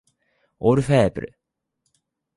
[0.59, 1.39] オルフェーヴル